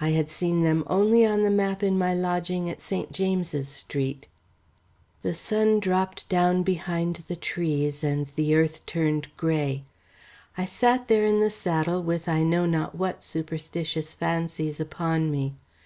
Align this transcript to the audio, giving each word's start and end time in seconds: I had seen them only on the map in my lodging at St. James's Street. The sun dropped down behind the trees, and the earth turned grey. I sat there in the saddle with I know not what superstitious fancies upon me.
I 0.00 0.12
had 0.12 0.30
seen 0.30 0.62
them 0.62 0.84
only 0.86 1.26
on 1.26 1.42
the 1.42 1.50
map 1.50 1.82
in 1.82 1.98
my 1.98 2.14
lodging 2.14 2.70
at 2.70 2.80
St. 2.80 3.12
James's 3.12 3.68
Street. 3.68 4.26
The 5.20 5.34
sun 5.34 5.80
dropped 5.80 6.26
down 6.30 6.62
behind 6.62 7.22
the 7.28 7.36
trees, 7.36 8.02
and 8.02 8.28
the 8.36 8.54
earth 8.54 8.80
turned 8.86 9.28
grey. 9.36 9.84
I 10.56 10.64
sat 10.64 11.08
there 11.08 11.26
in 11.26 11.40
the 11.40 11.50
saddle 11.50 12.02
with 12.02 12.26
I 12.26 12.42
know 12.42 12.64
not 12.64 12.94
what 12.94 13.22
superstitious 13.22 14.14
fancies 14.14 14.80
upon 14.80 15.30
me. 15.30 15.52